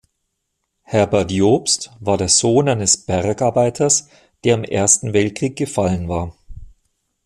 Herbert 0.81 1.29
Jobst 1.31 1.91
war 1.99 2.17
der 2.17 2.27
Sohn 2.27 2.67
eines 2.69 2.97
Bergarbeiters, 2.97 4.09
der 4.43 4.55
im 4.55 4.63
Ersten 4.63 5.13
Weltkrieg 5.13 5.55
gefallen 5.55 6.09
war. 6.09 6.35